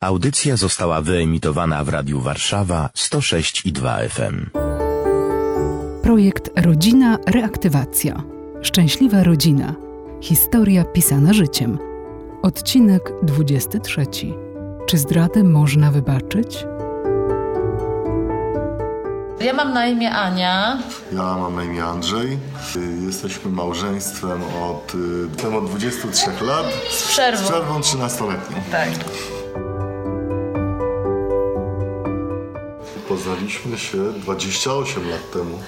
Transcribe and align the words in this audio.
Audycja 0.00 0.56
została 0.56 1.00
wyemitowana 1.00 1.84
w 1.84 1.88
Radiu 1.88 2.20
Warszawa 2.20 2.90
106 2.94 3.66
i 3.66 3.72
2 3.72 3.98
FM. 4.08 4.46
Projekt 6.02 6.50
Rodzina 6.56 7.18
Reaktywacja. 7.26 8.22
Szczęśliwa 8.62 9.22
rodzina. 9.22 9.74
Historia 10.20 10.84
pisana 10.84 11.32
życiem. 11.32 11.78
Odcinek 12.42 13.12
23. 13.22 14.06
Czy 14.86 14.98
zdradę 14.98 15.44
można 15.44 15.90
wybaczyć? 15.90 16.64
Ja 19.40 19.52
mam 19.52 19.72
na 19.72 19.86
imię 19.86 20.12
Ania. 20.12 20.78
Ja 21.12 21.22
mam 21.22 21.56
na 21.56 21.64
imię 21.64 21.84
Andrzej. 21.84 22.38
Y, 22.76 23.06
Jesteśmy 23.06 23.50
małżeństwem 23.50 24.42
od, 24.62 24.92
y, 25.44 25.56
od 25.56 25.70
23 25.70 26.30
lat. 26.44 26.66
Z 26.90 27.08
przerwą. 27.08 27.44
Z 27.44 27.48
przerwą 27.48 27.80
13-letnią. 27.80 28.56
Tak. 28.70 28.88
Poznaliśmy 33.22 33.78
się 33.78 34.12
28 34.12 35.10
lat 35.10 35.30
temu. 35.32 35.58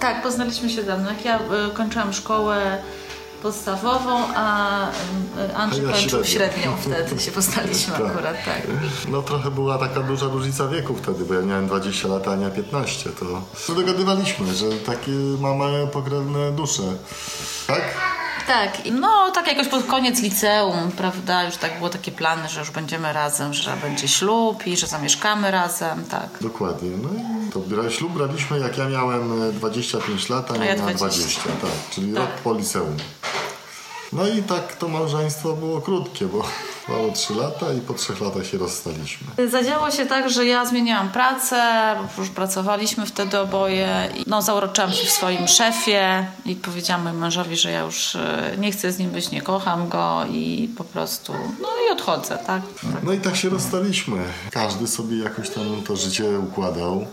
Tak, 0.00 0.22
poznaliśmy 0.22 0.70
się 0.70 0.82
dawno. 0.82 1.08
Jak 1.10 1.24
ja 1.24 1.38
y, 1.38 1.74
kończyłam 1.74 2.12
szkołę 2.12 2.78
podstawową, 3.42 4.20
a 4.36 4.68
y, 5.50 5.56
Andrzej 5.56 5.84
A 5.84 5.88
ja 5.88 5.94
kończył 5.96 6.24
średnią. 6.24 6.52
średnią. 6.56 6.76
Wtedy 7.06 7.20
się 7.22 7.30
poznaliśmy 7.40 7.92
Tak. 7.92 8.06
akurat, 8.06 8.36
tak. 8.44 8.62
No 9.08 9.22
trochę 9.22 9.50
była 9.50 9.78
taka 9.78 10.00
duża 10.00 10.26
różnica 10.26 10.68
wieku 10.68 10.94
wtedy, 10.94 11.24
bo 11.24 11.34
ja 11.34 11.42
miałem 11.42 11.66
20 11.66 12.08
lat, 12.08 12.28
a 12.28 12.32
Ania 12.32 12.50
15. 12.50 13.10
To 13.10 13.26
to 13.66 13.74
dogadywaliśmy, 13.74 14.54
że 14.54 14.66
takie 14.86 15.10
mamy 15.40 15.86
pokrewne 15.86 16.52
dusze. 16.52 16.82
Tak? 17.66 17.82
Tak, 18.46 18.78
no 18.92 19.30
tak 19.30 19.46
jakoś 19.46 19.68
pod 19.68 19.86
koniec 19.86 20.20
liceum, 20.22 20.90
prawda, 20.96 21.44
już 21.44 21.56
tak 21.56 21.76
było 21.78 21.88
takie 21.90 22.12
plany, 22.12 22.48
że 22.48 22.60
już 22.60 22.70
będziemy 22.70 23.12
razem, 23.12 23.54
że 23.54 23.76
będzie 23.82 24.08
ślub 24.08 24.66
i 24.66 24.76
że 24.76 24.86
zamieszkamy 24.86 25.50
razem, 25.50 26.04
tak. 26.04 26.28
Dokładnie. 26.40 26.90
No 27.02 27.08
i 27.08 27.50
to 27.50 27.60
bra- 27.60 27.90
ślub 27.90 28.12
braliśmy 28.12 28.58
jak 28.58 28.78
ja 28.78 28.88
miałem 28.88 29.42
e, 29.48 29.52
25 29.52 30.28
lat, 30.28 30.50
a 30.50 30.56
nie 30.56 30.66
ja 30.66 30.76
miała 30.76 30.92
20. 30.94 31.06
20. 31.18 31.42
Tak, 31.42 31.70
czyli 31.90 32.12
Tak. 32.12 32.22
rok 32.22 32.30
po 32.44 32.54
liceum. 32.54 32.96
No 34.12 34.26
i 34.26 34.42
tak 34.42 34.76
to 34.76 34.88
małżeństwo 34.88 35.52
było 35.52 35.80
krótkie, 35.80 36.26
bo 36.26 36.44
trwało 36.86 37.12
3 37.12 37.34
lata 37.34 37.72
i 37.72 37.80
po 37.80 37.94
3 37.94 38.12
latach 38.20 38.46
się 38.46 38.58
rozstaliśmy. 38.58 39.48
Zadziało 39.50 39.90
się 39.90 40.06
tak, 40.06 40.30
że 40.30 40.46
ja 40.46 40.66
zmieniłam 40.66 41.08
pracę, 41.10 41.62
bo 42.16 42.22
już 42.22 42.30
pracowaliśmy 42.30 43.06
wtedy 43.06 43.38
oboje. 43.38 44.08
I, 44.16 44.24
No, 44.26 44.42
zauroczyłam 44.42 44.92
się 44.92 45.06
w 45.06 45.10
swoim 45.10 45.48
szefie 45.48 46.26
i 46.44 46.54
powiedziałam 46.56 47.02
mojemu 47.02 47.20
mężowi, 47.20 47.56
że 47.56 47.70
ja 47.70 47.80
już 47.80 48.16
e, 48.16 48.54
nie 48.58 48.72
chcę 48.72 48.92
z 48.92 48.98
nim 48.98 49.10
być, 49.10 49.30
nie 49.30 49.42
kocham 49.42 49.88
go 49.88 50.24
i 50.30 50.68
po 50.78 50.84
prostu, 50.84 51.32
no 51.62 51.68
i 51.88 51.92
odchodzę, 51.92 52.38
tak? 52.46 52.62
No 53.02 53.12
i 53.12 53.18
tak 53.18 53.36
się 53.36 53.48
rozstaliśmy. 53.48 54.16
Każdy 54.50 54.86
sobie 54.86 55.16
jakoś 55.16 55.50
tam 55.50 55.82
to 55.86 55.96
życie 55.96 56.38
układał. 56.38 57.06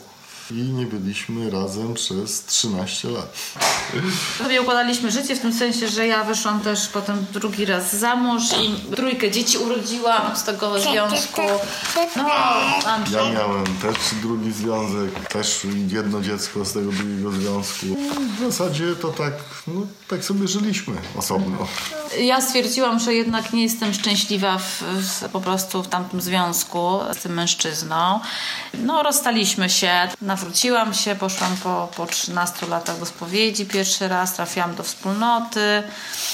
I 0.51 0.53
nie 0.53 0.85
byliśmy 0.85 1.49
razem 1.49 1.93
przez 1.93 2.45
13 2.45 3.09
lat. 3.09 3.37
Sobie 4.37 4.61
układaliśmy 4.61 5.11
życie 5.11 5.35
w 5.35 5.39
tym 5.39 5.53
sensie, 5.53 5.87
że 5.87 6.07
ja 6.07 6.23
wyszłam 6.23 6.59
też 6.59 6.87
potem 6.87 7.25
drugi 7.33 7.65
raz 7.65 7.95
za 7.95 8.15
mąż 8.15 8.43
i 8.43 8.95
trójkę 8.95 9.31
dzieci 9.31 9.57
urodziłam 9.57 10.35
z 10.35 10.43
tego 10.43 10.79
związku. 10.79 11.41
No, 12.15 12.29
Andrzej. 12.85 13.25
Ja 13.25 13.31
miałem 13.31 13.65
też 13.65 13.95
drugi 14.21 14.51
związek, 14.51 15.27
też 15.29 15.61
jedno 15.87 16.21
dziecko 16.21 16.65
z 16.65 16.73
tego 16.73 16.91
drugiego 16.91 17.31
związku. 17.31 17.85
W 18.37 18.51
zasadzie 18.51 18.95
to 18.95 19.07
tak, 19.07 19.33
no, 19.67 19.81
tak 20.07 20.25
sobie 20.25 20.47
żyliśmy 20.47 20.95
osobno. 21.17 21.67
Ja 22.19 22.41
stwierdziłam, 22.41 22.99
że 22.99 23.13
jednak 23.13 23.53
nie 23.53 23.63
jestem 23.63 23.93
szczęśliwa 23.93 24.57
w, 24.57 24.81
w, 24.81 25.29
po 25.29 25.41
prostu 25.41 25.83
w 25.83 25.87
tamtym 25.87 26.21
związku 26.21 26.99
z 27.13 27.17
tym 27.17 27.33
mężczyzną. 27.33 28.19
No, 28.73 29.03
rozstaliśmy 29.03 29.69
się, 29.69 30.07
nawróciłam 30.33 30.93
się, 30.93 31.15
poszłam 31.15 31.57
po, 31.57 31.89
po 31.95 32.05
13 32.05 32.65
latach 32.67 32.99
do 32.99 33.05
spowiedzi 33.05 33.65
pierwszy 33.65 34.07
raz, 34.07 34.33
trafiłam 34.33 34.75
do 34.75 34.83
wspólnoty, 34.83 35.83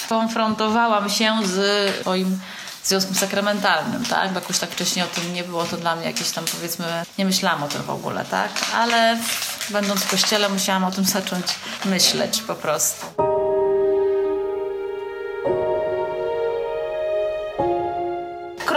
konfrontowałam 0.09 1.09
się 1.09 1.37
z 1.43 1.95
swoim 2.01 2.39
związkiem 2.83 3.15
sakramentalnym, 3.15 4.05
tak? 4.05 4.29
Bo 4.33 4.39
jakoś 4.39 4.59
tak 4.59 4.69
wcześniej 4.69 5.05
o 5.05 5.07
tym 5.07 5.33
nie 5.33 5.43
było, 5.43 5.63
to 5.63 5.77
dla 5.77 5.95
mnie 5.95 6.05
jakieś 6.05 6.31
tam 6.31 6.45
powiedzmy, 6.45 6.85
nie 7.17 7.25
myślałam 7.25 7.63
o 7.63 7.67
tym 7.67 7.83
w 7.83 7.89
ogóle, 7.89 8.25
tak? 8.25 8.49
Ale 8.75 9.17
będąc 9.69 10.01
w 10.01 10.11
kościele 10.11 10.49
musiałam 10.49 10.83
o 10.83 10.91
tym 10.91 11.05
zacząć 11.05 11.45
myśleć 11.85 12.41
po 12.41 12.55
prostu. 12.55 13.28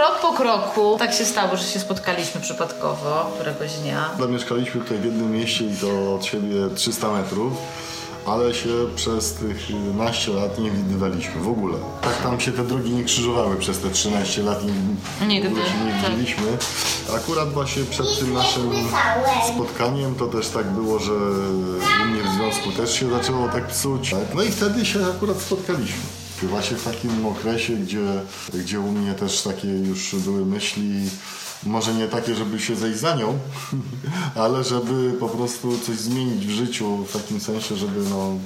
Krok 0.03 0.19
po 0.21 0.33
kroku 0.33 0.95
tak 0.99 1.13
się 1.13 1.25
stało, 1.25 1.57
że 1.57 1.63
się 1.63 1.79
spotkaliśmy 1.79 2.41
przypadkowo 2.41 3.31
któregoś 3.35 3.73
dnia. 3.73 4.09
Zamieszkaliśmy 4.19 4.81
tutaj 4.81 4.97
w 4.97 5.05
jednym 5.05 5.31
mieście 5.31 5.65
i 5.65 5.75
to 5.77 6.15
od 6.15 6.25
siebie 6.25 6.55
300 6.75 7.11
metrów, 7.11 7.53
ale 8.25 8.53
się 8.53 8.69
przez 8.95 9.33
tych 9.33 9.69
11 9.69 10.31
lat 10.31 10.59
nie 10.59 10.71
widywaliśmy 10.71 11.41
w 11.41 11.47
ogóle. 11.47 11.77
Tak 12.01 12.17
tam 12.23 12.39
się 12.39 12.51
te 12.51 12.63
drogi 12.63 12.91
nie 12.91 13.03
krzyżowały 13.03 13.55
przez 13.55 13.79
te 13.79 13.89
13 13.89 14.43
lat 14.43 14.59
i 14.63 15.25
Nigdy, 15.25 15.49
w 15.49 15.51
ogóle 15.51 15.65
się 15.65 15.77
nie 15.85 15.91
tak. 15.91 16.11
widzieliśmy. 16.11 16.57
Akurat 17.15 17.53
właśnie 17.53 17.83
przed 17.83 18.19
tym 18.19 18.33
naszym 18.33 18.71
spotkaniem 19.53 20.15
to 20.15 20.27
też 20.27 20.49
tak 20.49 20.71
było, 20.71 20.99
że 20.99 21.13
u 22.03 22.05
mnie 22.05 22.21
w 22.23 22.35
związku 22.35 22.71
też 22.71 22.99
się 22.99 23.09
zaczęło 23.09 23.47
tak 23.47 23.67
psuć. 23.67 24.15
No 24.35 24.43
i 24.43 24.51
wtedy 24.51 24.85
się 24.85 24.99
akurat 25.15 25.41
spotkaliśmy. 25.41 26.22
Właśnie 26.41 26.77
w 26.77 26.83
takim 26.83 27.25
okresie, 27.25 27.73
gdzie, 27.73 28.21
gdzie 28.53 28.79
u 28.79 28.91
mnie 28.91 29.13
też 29.13 29.41
takie 29.41 29.67
już 29.67 30.15
były 30.15 30.45
myśli, 30.45 31.09
może 31.63 31.93
nie 31.93 32.07
takie, 32.07 32.35
żeby 32.35 32.59
się 32.59 32.75
zejść 32.75 32.99
za 32.99 33.15
nią, 33.15 33.39
ale 34.43 34.63
żeby 34.63 35.13
po 35.19 35.29
prostu 35.29 35.79
coś 35.79 35.95
zmienić 35.95 36.47
w 36.47 36.49
życiu 36.49 37.05
w 37.05 37.13
takim 37.13 37.39
sensie, 37.39 37.75
żeby 37.75 38.09
no 38.09 38.37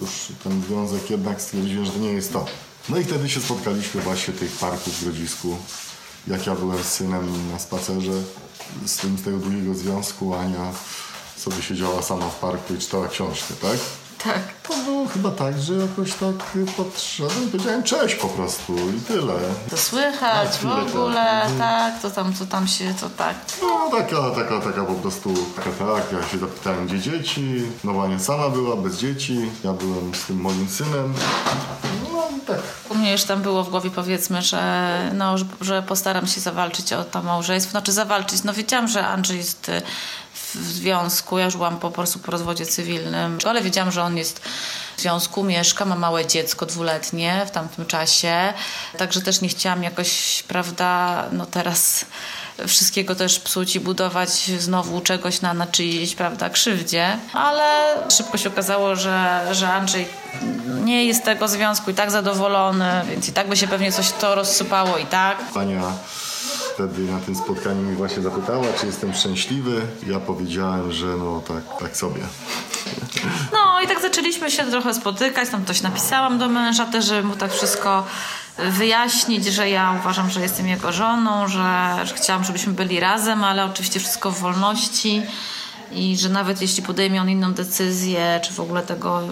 już 0.00 0.10
ten 0.44 0.62
związek 0.62 1.10
jednak 1.10 1.40
stwierdziłem, 1.40 1.84
że 1.84 1.92
to 1.92 1.98
nie 1.98 2.12
jest 2.12 2.32
to. 2.32 2.46
No 2.88 2.98
i 2.98 3.04
wtedy 3.04 3.28
się 3.28 3.40
spotkaliśmy 3.40 4.00
właśnie 4.00 4.34
w 4.34 4.38
tych 4.38 4.52
parku 4.52 4.90
w 4.90 5.04
Grodzisku. 5.04 5.56
Jak 6.26 6.46
ja 6.46 6.54
byłem 6.54 6.82
z 6.82 6.86
synem 6.86 7.50
na 7.52 7.58
spacerze 7.58 8.12
z 8.86 8.96
tym 8.96 9.18
z 9.18 9.22
tego 9.22 9.38
drugiego 9.38 9.74
związku, 9.74 10.34
Ania 10.34 10.72
sobie 11.36 11.62
siedziała 11.62 12.02
sama 12.02 12.28
w 12.28 12.38
parku 12.38 12.74
i 12.74 12.78
czytała 12.78 13.08
książkę, 13.08 13.54
tak? 13.62 13.78
Tak. 14.24 14.42
To 14.68 14.76
było 14.84 15.08
chyba 15.08 15.30
tak, 15.30 15.62
że 15.62 15.74
jakoś 15.74 16.12
tak 16.12 16.56
podszedłem 16.76 17.50
powiedziałem 17.50 17.82
cześć 17.82 18.14
po 18.14 18.28
prostu 18.28 18.76
i 18.90 19.00
tyle. 19.00 19.34
To 19.70 19.76
słychać 19.76 20.48
w 20.48 20.62
tak. 20.62 20.88
ogóle, 20.88 21.46
tak, 21.58 22.02
to 22.02 22.10
tam, 22.10 22.34
to 22.34 22.46
tam 22.46 22.68
się, 22.68 22.94
to 23.00 23.10
tak. 23.10 23.34
No 23.62 23.90
taka, 23.90 24.30
taka, 24.30 24.60
taka 24.60 24.84
po 24.84 24.94
prostu, 24.94 25.34
taka 25.56 25.70
tak, 25.70 26.12
ja 26.12 26.28
się 26.28 26.38
zapytałem 26.38 26.86
gdzie 26.86 26.98
dzieci, 26.98 27.62
no 27.84 28.02
Ania 28.02 28.18
sama 28.18 28.48
była, 28.48 28.76
bez 28.76 28.96
dzieci, 28.96 29.50
ja 29.64 29.72
byłem 29.72 30.14
z 30.14 30.26
tym 30.26 30.40
moim 30.40 30.68
synem, 30.68 31.14
no 32.12 32.36
i 32.36 32.40
tak. 32.40 32.60
U 32.88 32.94
mnie 32.94 33.12
już 33.12 33.24
tam 33.24 33.42
było 33.42 33.64
w 33.64 33.70
głowie 33.70 33.90
powiedzmy, 33.90 34.42
że, 34.42 35.10
no, 35.14 35.38
że, 35.38 35.44
że 35.60 35.82
postaram 35.82 36.26
się 36.26 36.40
zawalczyć 36.40 36.92
o 36.92 37.04
to 37.04 37.22
małżeństwo. 37.22 37.70
Znaczy 37.70 37.92
zawalczyć, 37.92 38.44
no 38.44 38.52
wiedziałam, 38.52 38.88
że 38.88 39.06
Andrzej 39.06 39.36
jest 39.36 39.68
y, 39.68 39.82
w 40.54 40.72
związku, 40.72 41.38
ja 41.38 41.44
już 41.44 41.56
byłam 41.56 41.78
po 41.78 41.90
prostu 41.90 42.18
po 42.18 42.32
rozwodzie 42.32 42.66
cywilnym, 42.66 43.38
ale 43.44 43.62
wiedziałam, 43.62 43.92
że 43.92 44.02
on 44.02 44.16
jest 44.16 44.40
w 44.96 45.00
związku, 45.00 45.44
mieszka, 45.44 45.84
ma 45.84 45.96
małe 45.96 46.26
dziecko 46.26 46.66
dwuletnie 46.66 47.46
w 47.46 47.50
tamtym 47.50 47.86
czasie, 47.86 48.52
także 48.98 49.20
też 49.20 49.40
nie 49.40 49.48
chciałam 49.48 49.82
jakoś, 49.82 50.42
prawda, 50.48 51.24
no 51.32 51.46
teraz 51.46 52.04
wszystkiego 52.66 53.14
też 53.14 53.38
psuć 53.38 53.76
i 53.76 53.80
budować 53.80 54.50
znowu 54.58 55.00
czegoś 55.00 55.40
na, 55.40 55.54
na 55.54 55.66
czyjejś, 55.66 56.14
prawda, 56.14 56.50
krzywdzie, 56.50 57.18
ale 57.32 57.94
szybko 58.10 58.38
się 58.38 58.48
okazało, 58.48 58.96
że, 58.96 59.46
że 59.52 59.72
Andrzej 59.72 60.08
nie 60.84 61.04
jest 61.04 61.20
z 61.20 61.24
tego 61.24 61.48
związku 61.48 61.90
i 61.90 61.94
tak 61.94 62.10
zadowolony, 62.10 63.02
więc 63.10 63.28
i 63.28 63.32
tak 63.32 63.48
by 63.48 63.56
się 63.56 63.68
pewnie 63.68 63.92
coś 63.92 64.12
to 64.12 64.34
rozsypało 64.34 64.98
i 64.98 65.06
tak. 65.06 65.38
Ania 65.54 65.92
wtedy 66.74 67.02
na 67.02 67.20
tym 67.20 67.34
spotkaniu 67.34 67.82
mi 67.82 67.96
właśnie 67.96 68.22
zapytała, 68.22 68.66
czy 68.80 68.86
jestem 68.86 69.14
szczęśliwy. 69.14 69.82
Ja 70.06 70.20
powiedziałem, 70.20 70.92
że 70.92 71.06
no 71.06 71.42
tak, 71.48 71.78
tak 71.80 71.96
sobie. 71.96 72.22
No 73.52 73.80
i 73.80 73.86
tak 73.86 74.00
zaczęliśmy 74.02 74.50
się 74.50 74.64
trochę 74.64 74.94
spotykać, 74.94 75.48
tam 75.48 75.64
coś 75.64 75.82
napisałam 75.82 76.38
do 76.38 76.48
męża 76.48 76.84
też, 76.84 77.04
żeby 77.04 77.28
mu 77.28 77.36
tak 77.36 77.52
wszystko 77.52 78.06
wyjaśnić, 78.58 79.44
że 79.44 79.70
ja 79.70 79.96
uważam, 80.00 80.30
że 80.30 80.40
jestem 80.40 80.68
jego 80.68 80.92
żoną, 80.92 81.48
że, 81.48 81.98
że 82.04 82.14
chciałam, 82.14 82.44
żebyśmy 82.44 82.72
byli 82.72 83.00
razem, 83.00 83.44
ale 83.44 83.64
oczywiście 83.64 84.00
wszystko 84.00 84.30
w 84.30 84.38
wolności 84.38 85.22
i 85.94 86.16
że 86.16 86.28
nawet 86.28 86.62
jeśli 86.62 86.82
podejmie 86.82 87.20
on 87.20 87.30
inną 87.30 87.52
decyzję, 87.52 88.40
czy 88.44 88.52
w 88.52 88.60
ogóle 88.60 88.82
tego 88.82 89.22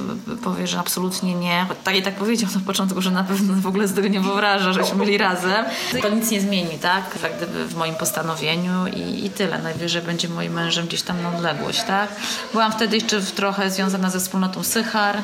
powie, 0.44 0.66
że 0.66 0.78
absolutnie 0.78 1.34
nie, 1.34 1.66
tak 1.84 1.96
i 1.96 2.02
tak 2.02 2.14
powiedział 2.14 2.50
na 2.54 2.60
początku, 2.60 3.02
że 3.02 3.10
na 3.10 3.24
pewno 3.24 3.54
w 3.54 3.66
ogóle 3.66 3.88
sobie 3.88 4.10
nie 4.10 4.20
wyobraża, 4.20 4.72
żeśmy 4.72 4.98
byli 4.98 5.18
razem, 5.18 5.64
to 6.02 6.08
nic 6.08 6.30
nie 6.30 6.40
zmieni, 6.40 6.78
tak? 6.78 7.18
Jak 7.22 7.36
gdyby 7.36 7.66
w 7.66 7.76
moim 7.76 7.94
postanowieniu 7.94 8.86
i, 8.86 9.24
i 9.26 9.30
tyle. 9.30 9.58
Najwyżej 9.58 10.02
będzie 10.02 10.28
moim 10.28 10.52
mężem 10.52 10.86
gdzieś 10.86 11.02
tam 11.02 11.22
na 11.22 11.36
odległość, 11.36 11.82
tak? 11.82 12.08
Byłam 12.52 12.72
wtedy 12.72 12.96
jeszcze 12.96 13.20
trochę 13.20 13.70
związana 13.70 14.10
ze 14.10 14.20
wspólnotą 14.20 14.62
Sychar. 14.62 15.22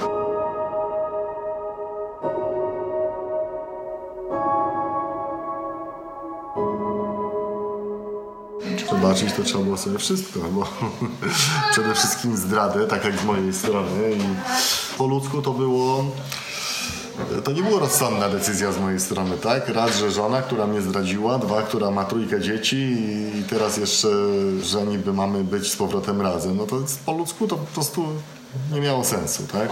Przebaczyć 9.14 9.36
to 9.36 9.42
trzeba 9.42 9.64
było 9.64 9.76
sobie 9.76 9.98
wszystko, 9.98 10.40
bo 10.40 10.68
przede 11.72 11.94
wszystkim 11.94 12.36
zdradę, 12.36 12.86
tak 12.86 13.04
jak 13.04 13.18
z 13.18 13.24
mojej 13.24 13.52
strony. 13.52 14.12
I 14.16 14.20
po 14.98 15.06
ludzku 15.06 15.42
to 15.42 15.52
było 15.52 16.04
to 17.44 17.52
nie 17.52 17.62
była 17.62 17.80
rozsądna 17.80 18.28
decyzja 18.28 18.72
z 18.72 18.78
mojej 18.78 19.00
strony, 19.00 19.36
tak? 19.38 19.68
Raz, 19.68 19.96
że 19.96 20.10
żona, 20.10 20.42
która 20.42 20.66
mnie 20.66 20.82
zdradziła, 20.82 21.38
dwa, 21.38 21.62
która 21.62 21.90
ma 21.90 22.04
trójkę 22.04 22.40
dzieci 22.40 22.76
i 23.34 23.42
teraz 23.50 23.76
jeszcze, 23.76 24.08
że 24.62 24.82
niby 24.82 25.12
mamy 25.12 25.44
być 25.44 25.72
z 25.72 25.76
powrotem 25.76 26.20
razem. 26.20 26.56
No 26.56 26.66
to 26.66 26.76
po 27.06 27.12
ludzku 27.12 27.48
to 27.48 27.56
po 27.56 27.66
prostu 27.66 28.06
nie 28.72 28.80
miało 28.80 29.04
sensu, 29.04 29.42
tak? 29.52 29.68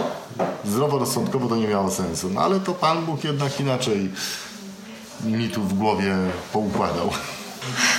Zdroworozsądkowo 0.65 1.47
to 1.47 1.55
nie 1.55 1.67
miało 1.67 1.91
sensu. 1.91 2.29
No 2.29 2.41
ale 2.41 2.59
to 2.59 2.73
Pan 2.73 3.05
Bóg 3.05 3.23
jednak 3.23 3.59
inaczej 3.59 4.11
mi 5.23 5.49
tu 5.49 5.61
w 5.61 5.73
głowie 5.73 6.15
poukładał. 6.53 7.09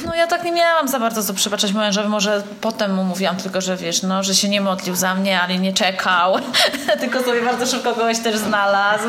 No 0.06 0.14
ja 0.14 0.26
tak 0.26 0.44
nie 0.44 0.52
miałam 0.52 0.88
za 0.88 0.98
bardzo 0.98 1.22
co 1.22 1.34
przebaczać 1.34 1.72
mężowi, 1.72 2.08
może 2.08 2.42
potem 2.60 2.94
mu 2.94 3.04
mówiłam 3.04 3.36
tylko, 3.36 3.60
że 3.60 3.76
wiesz, 3.76 4.02
no, 4.02 4.22
że 4.22 4.34
się 4.34 4.48
nie 4.48 4.60
modlił 4.60 4.96
za 4.96 5.14
mnie, 5.14 5.40
ale 5.40 5.58
nie 5.58 5.72
czekał, 5.72 6.38
tylko 7.00 7.22
sobie 7.22 7.42
bardzo 7.42 7.66
szybko 7.66 7.94
kogoś 7.94 8.18
też 8.18 8.36
znalazł, 8.36 9.08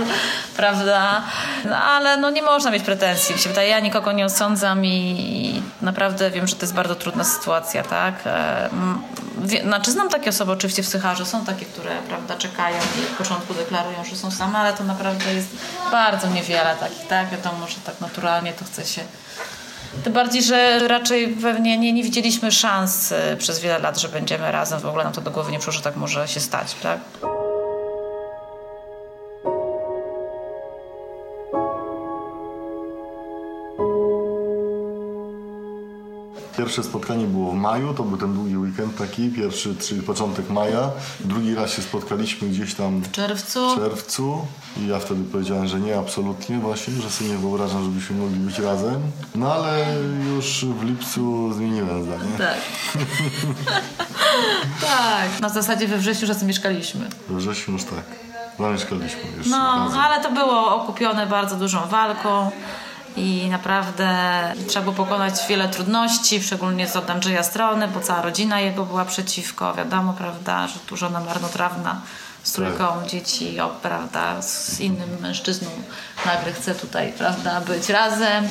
prawda? 0.57 1.21
No, 1.65 1.75
ale 1.75 2.17
no 2.17 2.29
nie 2.29 2.41
można 2.41 2.71
mieć 2.71 2.83
pretensji, 2.83 3.35
mi 3.35 3.41
się 3.41 3.49
wydaje, 3.49 3.69
ja 3.69 3.79
nikogo 3.79 4.11
nie 4.11 4.25
osądzam 4.25 4.85
i 4.85 5.61
naprawdę 5.81 6.31
wiem, 6.31 6.47
że 6.47 6.55
to 6.55 6.61
jest 6.61 6.73
bardzo 6.73 6.95
trudna 6.95 7.23
sytuacja, 7.23 7.83
tak? 7.83 8.13
E, 8.25 8.69
znaczy 9.63 9.91
znam 9.91 10.09
takie 10.09 10.29
osoby 10.29 10.51
oczywiście 10.51 10.83
w 10.83 10.87
Sycharze, 10.87 11.25
są 11.25 11.45
takie, 11.45 11.65
które, 11.65 11.91
prawda, 12.07 12.35
czekają 12.35 12.77
i 12.77 13.11
od 13.11 13.17
początku 13.17 13.53
deklarują, 13.53 14.03
że 14.03 14.15
są 14.15 14.31
same, 14.31 14.59
ale 14.59 14.73
to 14.73 14.83
naprawdę 14.83 15.33
jest 15.33 15.49
bardzo 15.91 16.27
niewiele 16.27 16.75
takich, 16.79 17.07
tak? 17.07 17.29
Wiadomo, 17.29 17.67
że 17.67 17.75
tak 17.85 18.01
naturalnie 18.01 18.53
to 18.53 18.65
chce 18.65 18.85
się 18.85 19.01
tym 20.03 20.13
bardziej, 20.13 20.43
że 20.43 20.87
raczej 20.87 21.27
pewnie 21.27 21.77
nie, 21.77 21.93
nie 21.93 22.03
widzieliśmy 22.03 22.51
szans 22.51 23.11
y, 23.11 23.37
przez 23.37 23.59
wiele 23.59 23.79
lat, 23.79 23.99
że 23.99 24.09
będziemy 24.09 24.51
razem. 24.51 24.79
W 24.79 24.85
ogóle 24.85 25.03
nam 25.03 25.13
to 25.13 25.21
do 25.21 25.31
głowy 25.31 25.51
nie 25.51 25.59
przyszło, 25.59 25.73
że 25.73 25.81
tak 25.81 25.95
może 25.95 26.27
się 26.27 26.39
stać, 26.39 26.75
tak? 26.83 26.99
Pierwsze 36.57 36.83
spotkanie 36.83 37.25
było 37.25 37.51
w 37.51 37.55
maju, 37.55 37.93
to 37.93 38.03
był 38.03 38.17
ten 38.17 38.33
długi 38.33 38.57
weekend 38.57 38.97
taki, 38.97 39.29
pierwszy, 39.29 39.75
czyli 39.75 40.01
początek 40.01 40.49
maja. 40.49 40.89
Drugi 41.19 41.55
raz 41.55 41.71
się 41.71 41.81
spotkaliśmy 41.81 42.47
gdzieś 42.49 42.73
tam 42.75 43.01
w 43.01 43.11
czerwcu. 43.11 43.69
w 43.71 43.75
czerwcu 43.75 44.45
i 44.77 44.87
ja 44.87 44.99
wtedy 44.99 45.23
powiedziałem, 45.31 45.67
że 45.67 45.79
nie, 45.79 45.97
absolutnie 45.99 46.59
właśnie, 46.59 46.93
że 46.93 47.09
sobie 47.09 47.29
nie 47.29 47.37
wyobrażam, 47.37 47.83
żebyśmy 47.83 48.15
mogli 48.17 48.39
być 48.39 48.59
razem. 48.59 49.01
No 49.35 49.53
ale 49.53 49.85
już 50.35 50.65
w 50.65 50.83
lipcu 50.83 51.53
zmieniłem 51.53 52.03
zdanie. 52.03 52.31
Tak. 52.37 52.57
tak. 54.81 55.39
Na 55.41 55.49
zasadzie 55.49 55.87
we 55.87 55.97
wrześniu 55.97 56.27
razem 56.27 56.47
mieszkaliśmy. 56.47 57.09
We 57.29 57.37
wrześniu 57.37 57.73
już 57.73 57.83
tak. 57.83 58.03
Zamieszkaliśmy 58.59 59.21
już 59.37 59.47
No, 59.47 59.57
razem. 59.85 59.99
ale 59.99 60.23
to 60.23 60.31
było 60.31 60.75
okupione 60.75 61.27
bardzo 61.27 61.55
dużą 61.55 61.87
walką 61.87 62.51
i 63.17 63.49
naprawdę 63.49 64.07
trzeba 64.67 64.83
było 64.83 64.95
pokonać 64.95 65.33
wiele 65.49 65.69
trudności, 65.69 66.43
szczególnie 66.43 66.87
z 66.87 66.95
od 66.95 67.09
Andrzeja 67.09 67.43
strony, 67.43 67.87
bo 67.87 67.99
cała 67.99 68.21
rodzina 68.21 68.59
jego 68.59 68.85
była 68.85 69.05
przeciwko, 69.05 69.73
wiadomo, 69.73 70.13
prawda, 70.13 70.67
że 70.67 70.79
tu 70.79 70.97
żona 70.97 71.19
marnotrawna 71.19 72.01
z 72.43 72.51
trójką 72.51 72.99
Tak. 72.99 73.09
dzieci, 73.09 73.59
o, 73.59 73.69
prawda, 73.69 74.41
z 74.41 74.79
innym 74.79 75.09
mężczyzną 75.21 75.69
nagle 76.25 76.53
chce 76.53 76.75
tutaj, 76.75 77.13
prawda, 77.17 77.61
być 77.61 77.89
razem. 77.89 78.47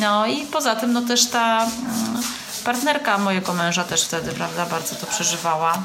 No 0.00 0.26
i 0.26 0.46
poza 0.46 0.76
tym, 0.76 0.92
no 0.92 1.02
też 1.02 1.30
ta 1.30 1.62
mm, 1.62 2.22
partnerka 2.64 3.18
mojego 3.18 3.52
męża 3.52 3.84
też 3.84 4.04
wtedy, 4.04 4.32
prawda, 4.32 4.66
bardzo 4.66 4.94
to 4.94 5.06
przeżywała. 5.06 5.78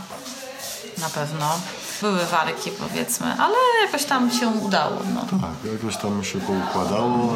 Na 0.98 1.10
pewno. 1.10 1.60
Były 2.02 2.26
walki, 2.26 2.72
powiedzmy, 2.72 3.28
ale 3.40 3.56
jakoś 3.86 4.06
tam 4.06 4.32
się 4.32 4.48
udało. 4.48 4.98
No. 5.16 5.22
Tak, 5.22 5.72
jakoś 5.74 5.98
tam 5.98 6.24
się 6.24 6.40
poukładało. 6.40 7.34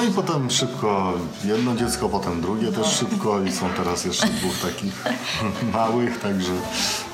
No 0.00 0.06
i 0.06 0.10
potem 0.10 0.50
szybko 0.50 1.12
jedno 1.44 1.76
dziecko, 1.76 2.08
potem 2.08 2.40
drugie 2.40 2.72
też 2.72 2.86
szybko 2.86 3.42
i 3.42 3.52
są 3.52 3.68
teraz 3.76 4.04
jeszcze 4.04 4.26
dwóch 4.26 4.58
takich 4.58 5.04
małych, 5.74 6.20
także 6.20 6.52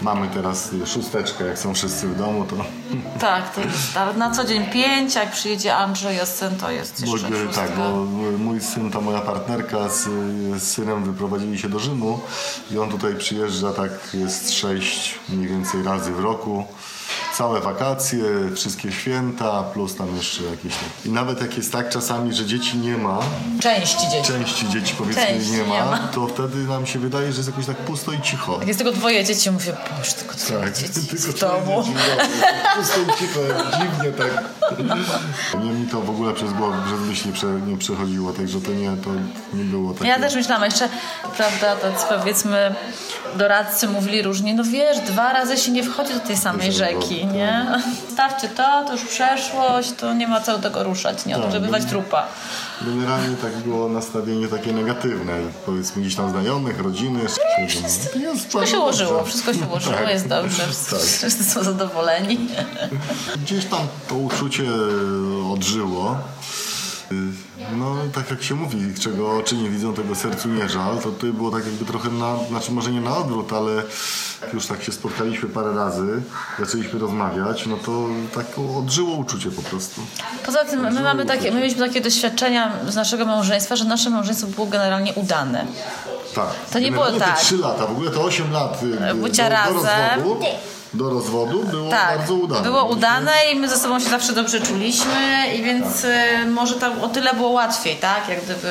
mamy 0.03 0.29
teraz 0.29 0.71
szósteczkę, 0.87 1.47
jak 1.47 1.59
są 1.59 1.75
wszyscy 1.75 2.09
w 2.09 2.19
domu, 2.19 2.45
to 2.45 2.57
Tak, 3.21 3.55
to 3.55 3.61
jest 3.61 3.97
ale 3.97 4.15
na 4.15 4.31
co 4.31 4.45
dzień 4.45 4.65
pięć, 4.67 5.15
jak 5.15 5.31
przyjedzie 5.33 5.77
Andrzej 5.77 6.21
Osen, 6.21 6.57
to 6.57 6.71
jest 6.71 7.05
Bo, 7.07 7.13
jeszcze 7.17 7.45
szóstka. 7.45 7.63
tak, 7.63 7.77
bo 7.77 8.05
mój 8.39 8.61
syn, 8.61 8.91
ta 8.91 9.01
moja 9.01 9.21
partnerka 9.21 9.89
z, 9.89 10.03
z 10.63 10.63
synem 10.63 11.05
wyprowadzili 11.05 11.59
się 11.59 11.69
do 11.69 11.79
Rzymu 11.79 12.21
i 12.71 12.79
on 12.79 12.91
tutaj 12.91 13.15
przyjeżdża 13.15 13.73
tak 13.73 13.91
jest 14.15 14.53
sześć 14.53 15.19
mniej 15.29 15.49
więcej 15.49 15.83
razy 15.83 16.13
w 16.13 16.21
roku. 16.21 16.65
Całe 17.39 17.61
wakacje, 17.61 18.25
wszystkie 18.55 18.93
święta, 18.93 19.63
plus 19.63 19.97
tam 19.97 20.17
jeszcze 20.17 20.45
jakieś. 20.45 20.73
I 21.05 21.09
nawet 21.11 21.41
jak 21.41 21.57
jest 21.57 21.73
tak 21.73 21.89
czasami, 21.89 22.35
że 22.35 22.45
dzieci 22.47 22.79
nie 22.79 22.97
ma, 22.97 23.19
Części 23.61 24.09
dzieci. 24.11 24.33
części 24.33 24.69
dzieci 24.69 24.95
powiedzmy 24.99 25.23
Części 25.27 25.51
nie, 25.53 25.63
ma, 25.65 25.75
nie 25.75 25.81
ma. 25.91 25.99
to 25.99 26.27
wtedy 26.27 26.57
nam 26.57 26.87
się 26.87 26.99
wydaje, 26.99 27.33
że 27.33 27.37
jest 27.37 27.49
jakoś 27.49 27.67
tak 27.67 27.77
pusto 27.77 28.13
i 28.13 28.21
cicho. 28.21 28.57
Jak 28.59 28.69
jest 28.69 28.79
tylko 28.81 28.93
dwoje 28.93 29.25
dzieci, 29.25 29.51
mówię, 29.51 29.77
boże, 29.99 30.13
tylko 30.13 30.35
dwoje 30.35 30.61
Tak, 30.61 30.73
dzieci 30.79 30.93
tylko 31.11 31.33
w 31.33 31.41
domu. 31.41 31.83
dzieci 31.85 31.95
domu. 31.95 32.31
Pusto 32.77 33.01
i 33.01 33.19
cicho, 33.19 33.41
dziwnie 33.79 34.13
tak. 34.13 34.45
Nie 35.65 35.71
mi 35.71 35.87
to 35.87 36.01
w 36.01 36.11
ogóle 36.11 36.35
przez 36.35 36.53
głowę, 36.53 36.77
przez 36.87 37.01
myśl 37.01 37.27
nie, 37.27 37.33
prze, 37.33 37.47
nie 37.47 37.77
przechodziło, 37.79 38.33
także 38.33 38.61
to 38.61 38.71
nie, 38.71 38.91
to 39.05 39.11
nie 39.57 39.65
było 39.65 39.95
takie... 39.95 40.07
Ja 40.07 40.19
też 40.19 40.35
myślałam, 40.35 40.65
jeszcze, 40.65 40.89
prawda, 41.37 41.77
tacy 41.77 42.07
powiedzmy 42.09 42.75
doradcy 43.37 43.89
mówili 43.89 44.23
różnie, 44.23 44.55
no 44.55 44.65
wiesz, 44.65 44.99
dwa 44.99 45.33
razy 45.33 45.57
się 45.57 45.73
nie 45.73 45.83
wchodzi 45.83 46.15
do 46.15 46.21
tej 46.21 46.37
samej 46.37 46.73
rzeki, 46.73 47.21
tak. 47.21 47.33
nie? 47.33 47.67
Stawcie 48.13 48.49
to, 48.49 48.85
to 48.87 48.93
już 48.93 49.05
przeszłość, 49.05 49.93
to 49.93 50.15
nie 50.15 50.29
ma 50.29 50.41
co 50.41 50.53
do 50.53 50.63
tego 50.63 50.85
ruszać, 50.85 51.27
nie 51.27 51.35
Tak, 51.35 51.53
żeby 51.53 51.69
no. 51.69 51.79
trupa. 51.89 52.27
Generalnie 52.83 53.37
tak 53.37 53.57
było 53.57 53.89
nastawienie 53.89 54.49
takie 54.49 54.73
negatywne. 54.73 55.33
Powiedzmy 55.67 56.03
gdzieś 56.03 56.15
tam 56.15 56.31
znajomych, 56.31 56.81
rodziny. 56.81 57.21
Jest 57.59 58.11
Wszystko 58.35 58.67
się 58.67 58.79
ułożyło, 58.79 59.25
wszystko 59.25 59.55
się 59.55 59.67
ułożyło, 59.71 59.95
Tak. 59.97 60.09
jest 60.09 60.27
dobrze, 60.29 60.63
Tak. 60.63 61.01
wszyscy 61.01 61.45
są 61.45 61.65
zadowoleni. 61.65 62.39
Gdzieś 63.43 63.65
tam 63.65 63.87
to 64.09 64.15
uczucie 64.15 64.65
odżyło. 65.53 66.19
No, 67.77 67.97
tak 68.15 68.31
jak 68.31 68.43
się 68.43 68.55
mówi, 68.55 68.95
czego 69.01 69.37
oczy 69.37 69.57
nie 69.57 69.71
widzą, 69.71 69.95
tego 69.95 70.15
sercu 70.15 70.49
nie 70.49 70.69
żal, 70.69 70.99
to 70.99 71.11
tutaj 71.11 71.33
było 71.33 71.51
tak 71.51 71.65
jakby 71.67 71.85
trochę 71.85 72.09
na, 72.11 72.37
znaczy 72.49 72.73
może 72.73 72.91
nie 72.91 73.01
na 73.01 73.17
odwrót, 73.17 73.53
ale 73.53 73.83
już 74.55 74.67
tak 74.67 74.83
się 74.83 74.93
spotkaliśmy 74.93 75.49
parę 75.49 75.75
razy, 75.75 76.23
zaczęliśmy 76.59 76.99
rozmawiać, 76.99 77.67
no 77.67 77.77
to 77.77 78.07
tak 78.35 78.47
odżyło 78.79 79.15
uczucie 79.15 79.51
po 79.51 79.63
prostu. 79.63 80.01
Poza 80.47 80.65
tym 80.65 80.81
my 80.81 81.01
mamy 81.03 81.27
takie, 81.27 81.53
my 81.53 81.61
mieliśmy 81.61 81.87
takie 81.89 82.01
doświadczenia 82.01 82.73
z 82.89 82.95
naszego 82.97 83.27
małżeństwa, 83.27 83.77
że 83.77 83.85
nasze 83.85 84.11
małżeństwo 84.11 84.47
było 84.47 84.67
generalnie 84.67 85.13
udane. 85.15 85.67
Tak. 86.35 86.47
To 86.73 86.79
nie 86.79 86.93
było 86.93 87.05
Generalnie 87.05 87.33
tak. 87.35 87.39
Te 87.39 87.45
trzy 87.45 87.57
lata, 87.57 87.87
w 87.87 87.91
ogóle 87.91 88.11
to 88.11 88.23
8 88.23 88.53
lat 88.53 88.83
y, 89.11 89.15
Bycia 89.15 89.43
do, 89.43 89.49
do 89.49 89.55
razem. 89.83 90.21
rozwodu, 90.21 90.45
do 90.97 91.11
rozwodu 91.11 91.65
było 91.65 91.91
Tak, 91.91 92.19
bardzo 92.19 92.35
udane. 92.35 92.63
było 92.63 92.85
udane 92.85 93.33
i 93.53 93.57
my 93.57 93.69
ze 93.69 93.77
sobą 93.77 94.01
się 94.01 94.11
zawsze 94.11 94.33
dobrze 94.33 94.61
czuliśmy 94.61 95.47
i 95.59 95.63
więc 95.63 96.05
y, 96.05 96.11
może 96.51 96.75
tam 96.75 97.03
o 97.03 97.09
tyle 97.09 97.35
było 97.35 97.49
łatwiej, 97.51 97.97
tak? 97.97 98.29
Jak 98.29 98.45
gdyby 98.45 98.71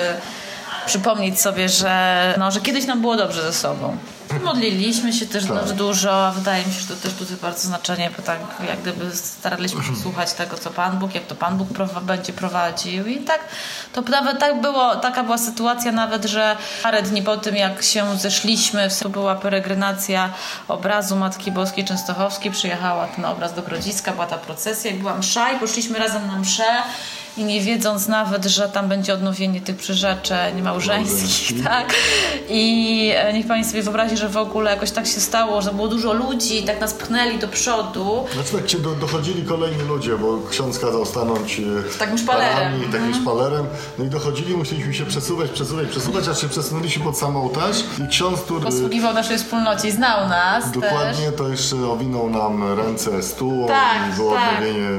przypomnieć 0.86 1.42
sobie, 1.42 1.70
że, 1.70 2.36
no, 2.40 2.52
że 2.52 2.62
kiedyś 2.62 2.86
nam 2.86 3.02
było 3.02 3.16
dobrze 3.16 3.42
ze 3.42 3.54
sobą. 3.54 3.98
Modliliśmy 4.44 5.14
się 5.14 5.26
też 5.26 5.46
Tak. 5.46 5.72
dużo. 5.72 6.32
Wydaje 6.36 6.66
mi 6.66 6.74
się, 6.74 6.80
że 6.80 6.88
to 6.88 6.96
też 6.96 7.14
tutaj 7.14 7.38
bardzo 7.42 7.60
znaczenie, 7.68 8.10
bo 8.18 8.24
tak 8.24 8.40
jak 8.70 8.82
gdyby 8.82 9.16
staraliśmy 9.16 9.84
się 9.84 9.96
słuchać 9.96 10.34
tego, 10.34 10.58
co 10.58 10.70
Pan 10.70 11.00
Bóg, 11.00 11.16
jak 11.16 11.24
to 11.26 11.36
Pan 11.36 11.58
Bóg 11.58 11.68
prowa- 11.70 12.02
będzie 12.02 12.34
prowadził. 12.34 13.06
I 13.08 13.18
tak, 13.20 13.40
to 13.94 14.02
nawet 14.02 14.40
tak 14.40 14.62
było, 14.62 14.96
taka 14.96 15.24
była 15.24 15.38
sytuacja 15.38 15.92
nawet, 15.92 16.26
że 16.26 16.56
parę 16.84 17.02
dni 17.02 17.22
po 17.22 17.38
tym, 17.38 17.56
jak 17.56 17.84
się 17.84 18.18
zeszliśmy, 18.18 18.88
to 19.04 19.10
była 19.10 19.36
peregrinacja 19.36 20.30
obrazu 20.68 21.16
Matki 21.16 21.52
Boskiej 21.52 21.86
Częstochowskiej, 21.86 22.52
przyjechała 22.52 23.08
ten 23.08 23.26
obraz 23.26 23.54
do 23.54 23.62
Grodziska, 23.62 24.12
była 24.12 24.28
ta 24.28 24.38
procesja 24.38 24.92
i 24.92 24.94
była 24.94 25.18
msza 25.18 25.52
i 25.52 25.60
poszliśmy 25.60 26.00
razem 26.00 26.28
na 26.28 26.40
mszę 26.40 26.64
i 27.38 27.44
nie 27.44 27.62
wiedząc 27.62 28.08
nawet, 28.08 28.46
że 28.46 28.70
tam 28.70 28.88
będzie 28.90 29.14
odnowienie 29.14 29.62
tych 29.62 29.76
przyrzeczeń 29.78 30.62
małżeńskich, 30.62 31.64
tak? 31.64 31.94
I 32.50 33.12
e, 33.16 33.34
niech 33.34 33.48
pani 33.48 33.64
sobie 33.66 33.84
wyobrazi, 33.84 34.18
że 34.18 34.30
w 34.30 34.38
ogóle 34.38 34.72
jakoś 34.72 34.92
tak 34.92 35.06
się 35.08 35.20
stało, 35.20 35.62
że 35.62 35.72
było 35.74 35.88
dużo 35.88 36.14
ludzi, 36.14 36.64
tak 36.64 36.82
nas 36.82 36.94
pchnęli 36.94 37.40
do 37.40 37.48
przodu. 37.48 38.26
Znaczy 38.34 38.52
tak 38.54 38.66
cię 38.66 38.80
do, 38.80 38.92
dochodzili 38.96 39.44
kolejni 39.44 39.84
ludzie, 39.84 40.18
bo 40.18 40.40
ksiądz 40.50 40.80
kazał 40.80 41.06
stanąć 41.06 41.60
e, 41.60 42.00
Takim 42.00 42.18
szpalerem. 42.18 42.54
parami, 42.56 42.86
takim 42.92 43.14
szpalerem. 43.22 43.66
No 44.00 44.06
i 44.06 44.08
dochodzili, 44.10 44.54
musieliśmy 44.58 44.94
się 44.94 45.06
przesuwać, 45.06 45.52
przesuwać, 45.52 45.88
przesuwać, 45.88 46.28
aż 46.28 46.42
się 46.42 46.50
przesunęliśmy 46.50 47.04
pod 47.04 47.18
sam 47.18 47.38
ołtarz 47.38 47.78
i 48.06 48.08
ksiądz, 48.08 48.42
który 48.42 48.62
Posługiwał 48.66 49.14
naszej 49.14 49.38
wspólnocie 49.38 49.88
i 49.88 49.92
znał 49.92 50.30
nas 50.30 50.64
też. 50.64 50.74
dokładnie 50.74 51.32
to 51.32 51.48
jeszcze 51.50 51.76
owinął 51.76 52.30
nam 52.30 52.78
ręce 52.80 53.24
stół 53.24 53.68
Tak, 53.68 53.98
i 54.14 54.16
było 54.16 54.34
tak. 54.34 54.50
odnowienie 54.54 54.90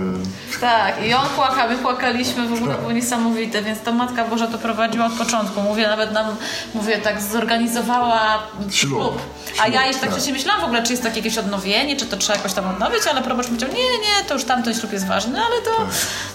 Tak, 0.60 1.06
i 1.06 1.14
on 1.14 1.26
płakał, 1.36 1.68
my 1.70 1.76
płakaliśmy, 1.78 2.25
w 2.32 2.52
ogóle 2.54 2.74
było 2.74 2.92
niesamowite, 2.92 3.62
więc 3.62 3.80
to 3.80 3.92
Matka 3.92 4.24
Boża 4.24 4.46
to 4.46 4.58
prowadziła 4.58 5.06
od 5.06 5.12
początku. 5.12 5.60
Mówię, 5.60 5.88
nawet 5.88 6.12
nam, 6.12 6.26
mówię, 6.74 6.98
tak 6.98 7.22
zorganizowała 7.22 8.38
Ślub. 8.70 9.22
A 9.60 9.68
ja 9.68 9.86
jeszcze 9.86 10.00
tak 10.00 10.10
tak. 10.10 10.18
wcześniej 10.18 10.36
myślałam 10.36 10.62
w 10.62 10.64
ogóle, 10.64 10.82
czy 10.82 10.92
jest 10.92 11.02
takie 11.02 11.16
jakieś 11.16 11.38
odnowienie, 11.38 11.96
czy 11.96 12.06
to 12.06 12.16
trzeba 12.16 12.36
jakoś 12.36 12.52
tam 12.52 12.68
odnowić, 12.68 13.06
ale 13.10 13.22
probacz 13.22 13.46
powiedział, 13.46 13.68
nie, 13.68 13.76
nie, 13.76 14.24
to 14.28 14.34
już 14.34 14.44
tamten 14.44 14.74
ślub 14.74 14.92
jest 14.92 15.06
ważny, 15.06 15.40
ale 15.40 15.62
to 15.62 15.70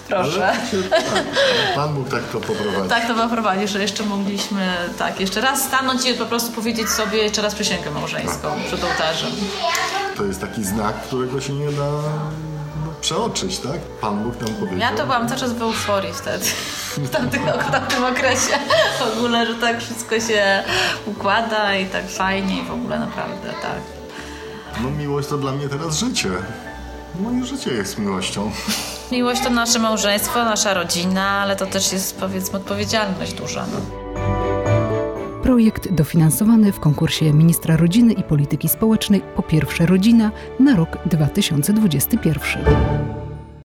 proszę. 0.08 0.48
Ale 0.48 0.56
się, 0.56 0.90
tak, 0.90 1.04
Pan 1.76 1.94
Bóg 1.94 2.10
tak 2.10 2.24
to 2.24 2.40
poprowadził. 2.40 2.90
Tak 2.90 3.08
to 3.08 3.30
prowadzi, 3.30 3.68
że 3.68 3.82
jeszcze 3.82 4.04
mogliśmy 4.04 4.68
tak, 4.98 5.20
jeszcze 5.20 5.42
raz 5.42 5.62
stanąć 5.62 6.06
i 6.06 6.14
po 6.14 6.26
prostu 6.26 6.52
powiedzieć 6.52 6.90
sobie 6.90 7.18
jeszcze 7.18 7.42
raz 7.42 7.56
przysięgę 7.56 7.92
małżeńską 7.92 8.48
przed 8.68 8.84
ołtarzem. 8.84 9.32
To 10.18 10.26
jest 10.26 10.42
taki 10.42 10.64
znak, 10.64 10.96
którego 11.02 11.42
się 11.42 11.54
nie 11.54 11.72
da 11.72 11.90
przeoczyć, 13.02 13.60
tak? 13.60 13.80
Pan 14.02 14.24
Bóg 14.24 14.42
nam 14.42 14.56
powiedział. 14.56 14.80
Ja 14.80 14.92
to 14.92 15.06
byłam 15.06 15.28
cały 15.28 15.40
czas 15.40 15.54
w 15.54 15.62
euforii 15.62 16.14
wtedy, 16.14 16.46
w 16.98 17.10
tamtym, 17.10 17.42
w 17.68 17.72
tamtym 17.72 18.04
okresie 18.04 18.60
w 19.00 19.18
ogóle, 19.18 19.46
że 19.46 19.56
tak 19.56 19.80
wszystko 19.80 20.20
się 20.20 20.64
układa 21.06 21.76
i 21.76 21.86
tak 21.86 22.10
fajnie 22.10 22.62
i 22.62 22.66
w 22.66 22.72
ogóle 22.72 23.00
naprawdę 23.00 23.50
tak. 23.62 23.82
No 24.84 24.90
miłość 24.90 25.28
to 25.28 25.38
dla 25.38 25.52
mnie 25.52 25.70
teraz 25.70 25.98
życie. 25.98 26.30
Moje 27.20 27.46
życie 27.46 27.72
jest 27.74 27.98
miłością. 28.00 28.52
Miłość 29.12 29.42
to 29.42 29.50
nasze 29.50 29.80
małżeństwo, 29.80 30.46
nasza 30.46 30.74
rodzina, 30.74 31.30
ale 31.30 31.56
to 31.56 31.66
też 31.66 31.94
jest 31.94 32.20
powiedzmy 32.20 32.60
odpowiedzialność 32.60 33.34
duża. 33.34 33.66
No. 33.74 34.01
Projekt 35.44 35.92
dofinansowany 35.92 36.72
w 36.72 36.80
konkursie 36.80 37.34
Ministra 37.34 37.78
Rodziny 37.78 38.14
i 38.14 38.24
Polityki 38.24 38.70
Społecznej 38.70 39.22
po 39.36 39.44
pierwsze 39.44 39.86
rodzina 39.86 40.32
na 40.60 40.76
rok 40.76 40.98
2021. 41.06 43.01